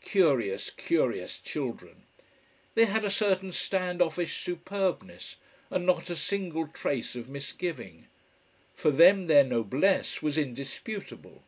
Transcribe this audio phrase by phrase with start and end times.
[0.00, 2.04] Curious, curious children!
[2.74, 5.36] They had a certain stand offish superbness,
[5.68, 8.06] and not a single trace of misgiving.
[8.74, 11.42] For them, their "noblesse" was indisputable.